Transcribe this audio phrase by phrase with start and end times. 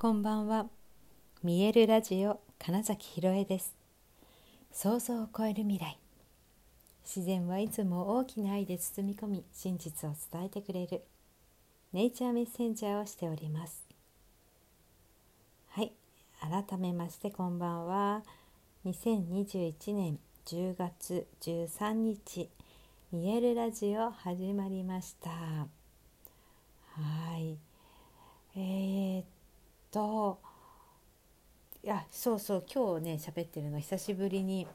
[0.00, 0.68] こんばんは。
[1.42, 3.74] 見えるラジオ金崎ひろえです。
[4.70, 5.98] 想像を超える未来。
[7.04, 11.02] 自然はいつも大きな愛で包み込み真実を伝えてくれる。
[11.92, 13.88] ネイチャーメッセンジャーをしております。
[15.70, 15.90] はい。
[16.68, 18.22] 改めましてこんばんは。
[18.86, 22.48] 2021年10月13日
[23.10, 25.28] 見えるラジオ始まりました。
[25.28, 25.66] は
[27.36, 27.58] い。
[28.54, 29.24] えー、っ
[29.90, 30.38] と
[31.82, 34.66] いやそうそう今日ね喋ってるの久しぶりに、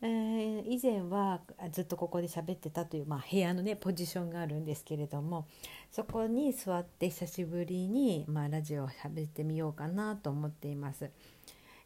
[0.00, 5.46] えー、以前はずっとここで喋ってたという、まあ、部屋のねポジションがあるんですけれども
[5.90, 11.10] そこに座って久しぶりに、まあ、ラジオを喋ってみようかなと思っています。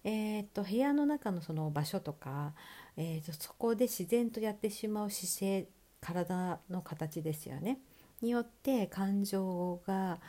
[0.05, 2.55] えーと、部屋の中のその場所とか、
[2.97, 5.69] えーとそこで自然とやってしまう姿勢
[6.00, 7.80] 体の形ですよね
[8.23, 10.20] によって感情が、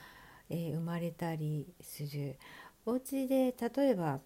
[0.50, 2.38] えー、生まれたりする。
[2.86, 4.22] お家で例えば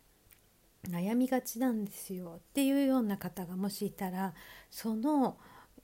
[0.89, 2.37] 悩みがちなんですよ。
[2.37, 4.33] っていうような方がもしいたら
[4.69, 5.37] その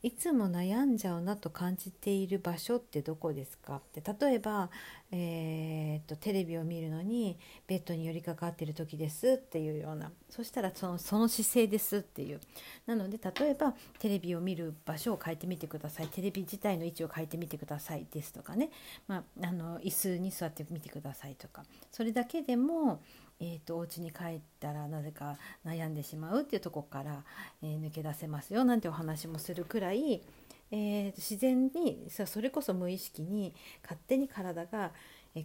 [0.04, 3.78] いつも悩んじゃうなと感じている場所ってどこですか？
[3.78, 4.70] って例えば、
[5.12, 10.12] えー、っとテレビを見るのにベッドに寄りかかってる時ですっていうような。
[10.30, 12.40] そしたらそのその姿勢ですっていう。
[12.86, 16.08] なので例えばテレビを見る場所を変えてみてください。
[16.08, 18.70] テレビ自体の位置を変えてみてくださいですとかね、
[19.08, 21.64] まあ、あの椅子に座ってみてくださいとか。
[21.92, 23.02] それだけでも
[23.40, 27.24] えーと、お家に帰ったらなぜか悩んでしまうっていうとこから、
[27.62, 30.24] えー、抜け出せますよなんてお話もするくらい、
[30.72, 34.92] えー、自然にそれこそ無意識に勝手に体が、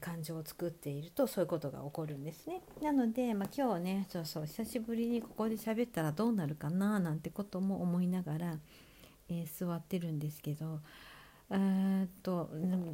[0.00, 2.62] 感情を作っているとそういうことが起こるんですね。
[2.80, 8.58] なので、まあ、今日ねそうそう久しぶりにここで喋ったらどうなるかななんてことも思いながら、
[9.28, 10.80] え座ってるんですけど。
[11.54, 12.48] えっと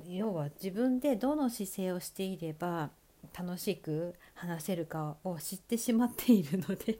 [0.09, 2.91] 要は自分でどの姿勢をしていれば
[3.37, 6.99] 楽しく話せるかを知ってしまっているので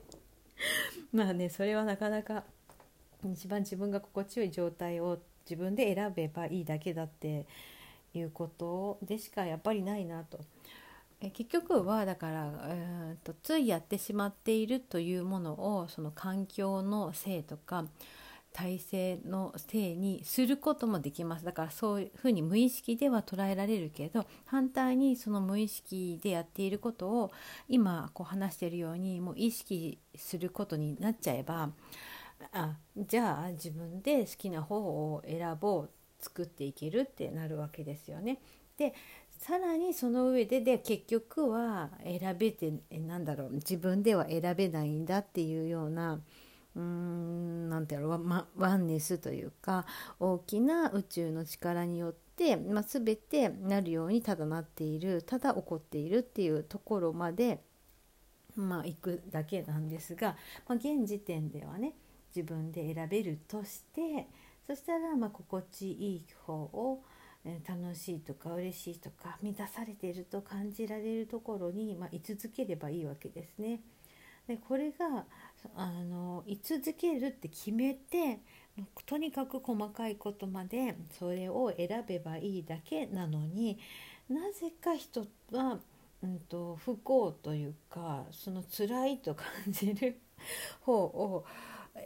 [1.11, 2.43] まあねそれはなかなか
[3.33, 7.45] 一番自分が心地よい状態を自分で選べばいいだけだって
[8.13, 10.39] いうことでしかやっぱりないなと。
[11.21, 17.85] え結局はだから、えーとついやってしまっているというものをその環境のせいとか
[18.53, 27.31] 体制のせいにすることもできますだからそういうふうに無意識では捉えられるけど反対にその無意識でやっていることを
[27.67, 31.69] 今こう話しているようにもう意識することになっちゃえば
[32.53, 35.89] あじゃあ自分で好きな方を選ぼう
[36.19, 38.39] 作っていけるってなるわけですよね。
[38.77, 38.93] で
[39.37, 46.19] さらにその上でで結局は選べてなんだろう自分では選べないんだっていうような
[46.75, 49.85] うーんなんていうのワワンネスというか
[50.19, 57.63] 大きな宇宙の力によって、まあ、全てなるようにただなっているただ起こっているっていうところまで、
[58.55, 60.35] まあ、行くだけなんですが、
[60.67, 61.95] まあ、現時点ではね
[62.35, 64.27] 自分で選べるとして
[64.65, 67.03] そしたらま心地いい方を
[67.67, 73.79] 楽しいとか嬉しいとか満たされていると感じられるところに、ま居続ければいいわけですね。
[74.49, 75.25] でこれが
[75.75, 78.39] あの居続けるって決めて
[79.05, 83.77] とにかく細かいことまでそれを選べばいいだけなのに
[84.27, 85.77] なぜか人は、
[86.23, 90.19] うんと、不幸というかその辛いと感じる
[90.81, 91.45] 方を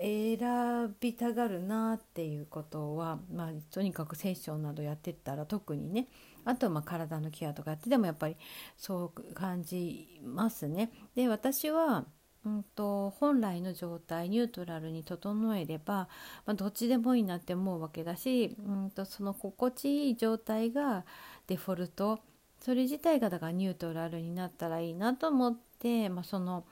[0.01, 6.09] 選びたがるなっていうことは、まあ、とにかくセッションなどやってったら特にね
[6.43, 8.35] あとまあ体のケアとかやってでもやっぱり
[8.75, 10.91] そう感じますね。
[11.15, 12.05] で私は
[12.45, 16.09] うんと、本来の状態ニュートラルに整えれば、
[16.45, 21.05] まあ、どっちでもいいなって思うわけだし、うんと、その心地いい状態が
[21.47, 22.19] デフォルト
[22.63, 26.63] それ自体がだからニュートラルになったらいいなと思って、まあ、その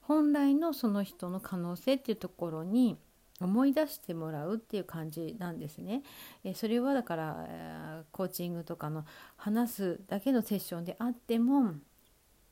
[0.00, 2.96] 本来のその人の可能性っていうところに
[3.38, 6.02] 思い出してもらうっていう感じなんですね。
[6.42, 9.04] えそれはだから、コーチングとかの
[9.36, 11.74] 話すだけのセッションであっても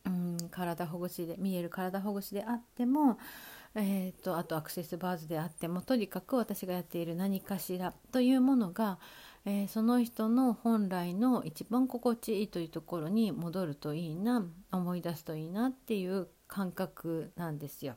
[0.06, 3.18] うん、体ほぐしで見える体ほぐしであっても、
[3.74, 8.98] えーと、あとアクセスバーズであってもとにかく私がやっている何かしらというものが、
[9.46, 17.94] えー、その人の本来の一番心地いいというところに戻るといいな思い出すといいなっていう感覚なんですよ。
[17.94, 17.96] っ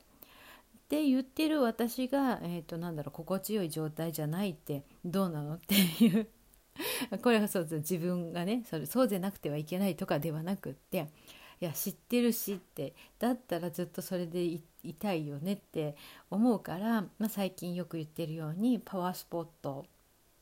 [0.89, 6.27] て言ってる私が、えーと、なんだろう心地よい状態じゃないってどうなのっていう
[7.21, 11.09] これはそう自分がねそれそうじゃなくてはいけないとかではなくって
[11.59, 14.62] いや知ってるしってだったらずっとそれでい
[14.94, 15.95] たいよねって
[16.30, 19.86] 思うから、まあ、最近よく言ってるようにパワースポット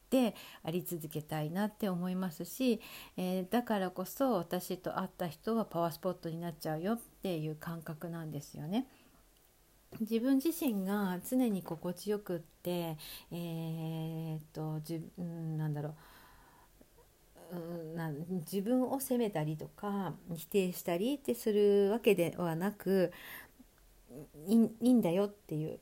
[0.09, 2.79] であり続けたいなって思いますし、
[3.17, 8.87] えー、だからこそ私と会った人はパワースポットになっちゃうよっていう感覚なんですよね。
[9.99, 12.97] 自分自身が常に心地よくって、
[13.31, 15.95] えー、っとじ、うん、なんだろう、
[18.51, 23.11] 自分を責めたりとか否定したりってするわけではなく
[24.47, 25.79] いいんだよっていう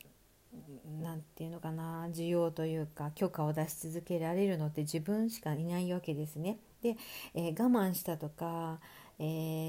[1.01, 6.60] 何て言うのかな需要というか許可を出し続けられるのって自分しかいないわけですね。
[6.81, 6.98] で、
[7.33, 8.80] えー、我慢したとか、
[9.19, 9.24] え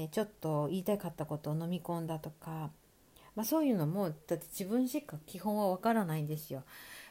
[0.05, 2.69] ー、ちょっと言いたかったことを飲み込んだとか、
[3.35, 6.63] まあ、そういうのもだって自分しか基本はわからないんですよ。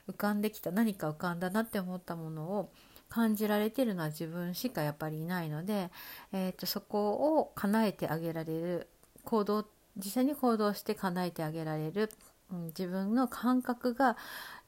[0.09, 2.71] 浮かんできた何か浮かんだなって思ったものを
[3.15, 5.91] 感じられてるのは自分しかやっぱりいないので、
[6.33, 8.89] えーと、そこを叶えてあげられる
[9.25, 9.67] 行動
[9.97, 12.11] 実際に行動して叶えてあげられる
[12.53, 14.17] うん、自分の感覚が、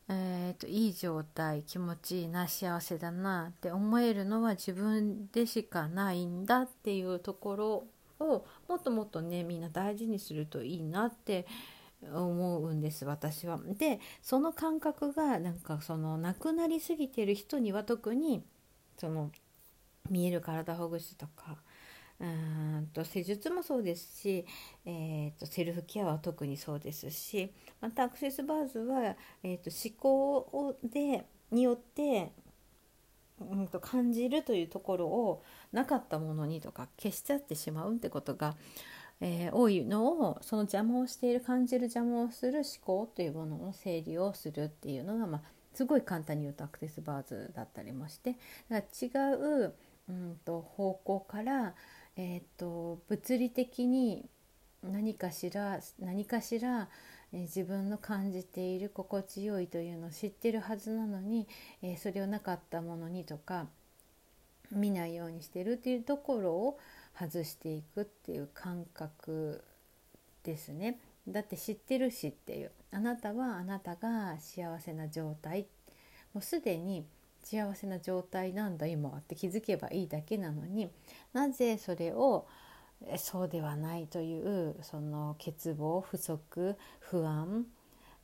[0.08, 7.84] えーと、いい状態気持ちいいな幸せだなって思えるのは自分でしかないんだっていうところ
[8.18, 11.46] をもっともっとねみんな大事にするといいなって思
[12.02, 13.58] 思うんです私は。
[13.78, 18.44] でその感覚がなんかそのなくなりすぎてる人には特に
[18.98, 19.30] その
[20.10, 21.56] 見える体ほぐしとか
[22.20, 24.46] うんと施術もそうですし、
[24.86, 32.32] えーと、セルフケアは特にそうですしまたアクセスバーズは、えーと、思考でによって、
[33.40, 38.56] うんと、感じるというところをなかったものにとか消しちゃってしまうってことが、
[39.20, 45.42] えー、多いのをその邪魔をしている感じる邪魔をする思考というものの整理をするっていうのが、まあ、
[45.72, 48.36] すごい簡単に言うとアクセスバーズだったりもして
[48.68, 49.74] だから違う、
[50.08, 51.74] うんと方向から
[52.16, 54.26] えーと、物理的に
[54.82, 56.88] 何かしら何かしら、
[57.32, 61.46] えー、自分の感じている心地よいというのを知ってるはずなのに、
[61.82, 63.66] えー、それをなかったものにとか
[64.72, 66.78] 見ないようにしてるっていうところを
[67.18, 69.62] 外していくっていう感覚
[70.42, 70.98] ですね。
[71.26, 72.70] だって知ってるしっていう。
[72.92, 75.66] あなたはあなたが幸せな状態。
[76.32, 77.06] もうすでに
[77.42, 80.90] 幸せな状態なんだ今はって気づけばいいだけなのに。
[81.32, 82.46] なぜそれを
[83.18, 87.66] そうではないというその欠乏不足不安、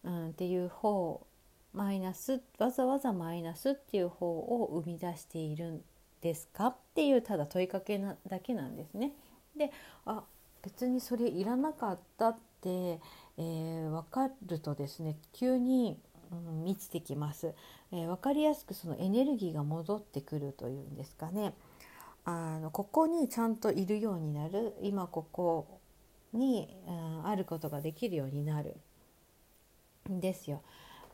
[0.04, 1.26] うん、っていう方
[1.72, 5.82] マイナスわざわざマイナスっていう方を生み出している
[6.22, 6.68] ですか？
[6.68, 9.12] っていうただ問いかけなだけなんですね。
[9.56, 9.70] で
[10.06, 10.22] あ
[10.62, 15.98] 別にそれいらなかったって、えー、分かるとですね急に
[16.32, 17.52] うん、満ちてきます、
[17.92, 21.52] えー、分かりやすくそのエネルギーが戻ってくるというんですかね。
[22.24, 24.74] あのここにちゃんといるようになる。
[24.80, 25.78] 今ここ
[26.32, 28.76] に、うん、あることができるようになる。
[30.10, 30.62] んですよ。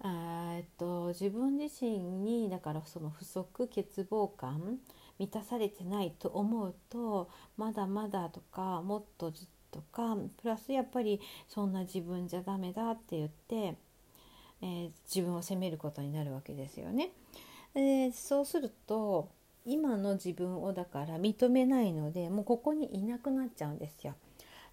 [0.05, 4.79] えっと自分自身にだからその不足欠乏感
[5.19, 9.33] 満たされてないと思うとまだまだとかもっと
[9.71, 13.77] とかプラスやっぱりそんな自分じゃダメだって言って
[14.61, 17.11] えー、自分を責めることになるわけですよね。
[17.75, 19.29] でそうすると
[19.65, 24.15] 今の自分をだから認めないのでもうここにいなくなっちゃうんですよ。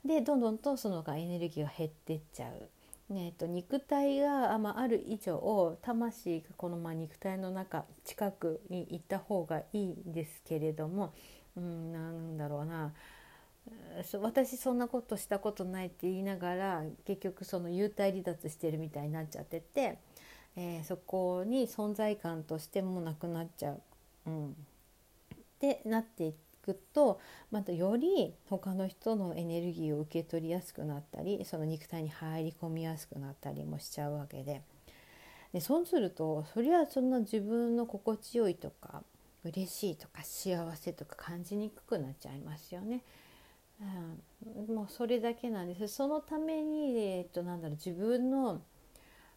[0.04, 2.70] でどんどんとそのがエネルギーが減ってっちゃう。
[3.10, 11.14] ね、と肉体が、まあ、ある以上魂がこのまあ肉体の中近くに行った方がいいんですけれども、
[11.56, 12.94] うん、なんだろうな
[14.22, 20.00] 私そんなことしたことないって言いながら結局その幽体離脱してるみたいになっちゃってて、
[20.56, 23.82] えー、そこに存在感としてもなくなっちゃう。
[24.28, 24.54] うん、っ
[25.60, 26.34] てなってい
[26.66, 27.20] くと
[27.52, 34.62] またより他の人のエネルギーを受け取りやすくなったりその肉体に入り込みやすくなったりもしちゃうわけで
[35.54, 39.04] でそうするとそれはそんな自分の心地よいとか
[39.46, 43.04] 嬉しいとか幸せとか感じにくくなっちゃいますよね。
[43.80, 48.62] うん、もうそれだけなんですそのために、えっと、なんだろう自分の、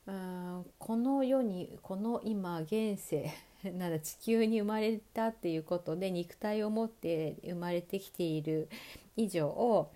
[0.08, 3.30] うん、この世にこの今現世
[3.62, 8.68] なら地球に生まれたっていうことで肉体を持って生まれてきている
[9.16, 9.92] 以上を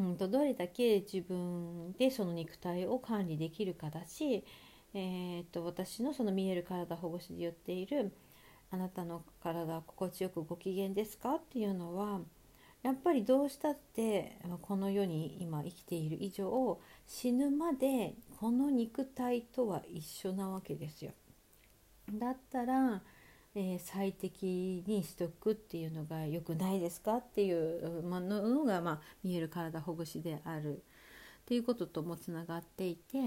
[0.00, 4.42] うんと、どれだけ自分でその肉体を管理できるかだし、
[4.94, 8.12] えー、っと私のその見える体保護士で言っている
[8.70, 11.34] あなたの体は心地よくご機嫌ですか？
[11.34, 12.20] っていうのは
[12.82, 21.12] やっぱりどうしたってこの世に今生きている以上死ぬまでこの肉体とは一緒なわけですよ。
[22.12, 23.02] だったら、
[23.54, 33.18] えー、最適にしとくっていうのが良くないですかっていうのが、まあ、見える体ほぐしであるっていうことともつながっていて、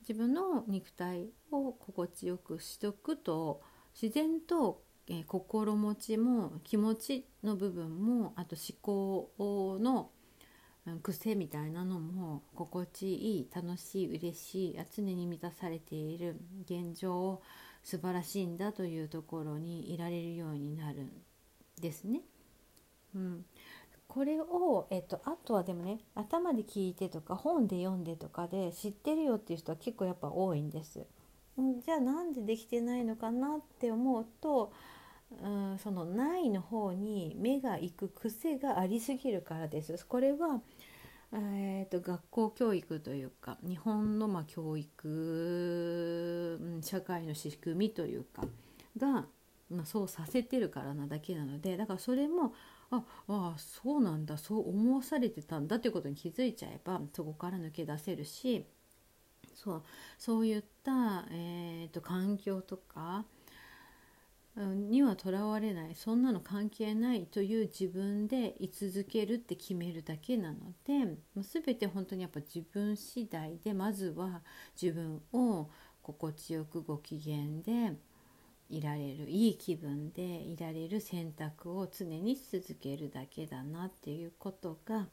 [0.00, 3.62] 自分の肉体を心地よくしとくと
[4.00, 10.10] 自然と、えー、心持ちも気持ちの部分もあと思考の
[11.02, 17.42] 癖みたいなのも心地いい楽しい嬉しい常に満たされている現状を
[17.82, 21.10] 素晴らしいんだというところにいられるようになるん
[21.80, 22.20] ですね。
[23.14, 23.44] うん、
[24.06, 31.04] これを、えっと、あとはでもね頭で聞いてとか本で読んでとかで知ってるよっていう人は結構やっぱ多いんです。
[31.84, 34.72] じゃあなんでできてないのかなって思うと
[35.42, 40.06] うんそのないの方に目が行く癖がありすぎるからです。
[40.06, 40.60] これは
[41.32, 48.42] えーと、学校教育というか日本のまあ教育社会の仕組みというか
[48.96, 49.26] が、
[49.70, 52.52] まあ、そうさせてるからなだけなのでだからそれも
[52.90, 58.66] ああそうなんだそう思わされてたんだということに気づいちゃえばそこから抜け出せるし
[59.54, 59.82] そう
[60.18, 63.24] そういった、えーと環境とか
[64.64, 74.42] にはとらわれないそんなの関係ないという自分で居続けるって決めるだけなので全て本当にやっぱ自分次第でまずは
[74.80, 75.70] 自分を
[76.02, 77.96] 心地よくご機嫌で
[78.68, 85.08] いられるいい気分でいられる選択を常にし続けるだけだなっていうことが、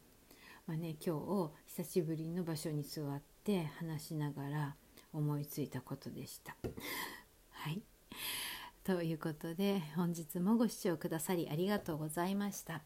[0.67, 4.75] まあね、今日久しぶりの場所に座って話しながら
[5.11, 6.55] 思いついたことでした。
[7.49, 7.81] はい
[8.87, 12.83] ということで本日もご視聴くださりありがとうございました。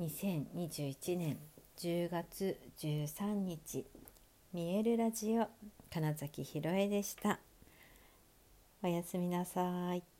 [0.00, 1.38] 2021年
[1.78, 3.86] 10月13日
[4.52, 5.46] 見えるラジオ
[5.88, 7.38] 金崎ひろえでした。
[8.82, 10.13] おやすみなさい。